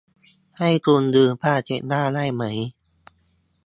[0.59, 2.43] ให้คุณยืมผ้าเช็ดหน้าได้ไหม?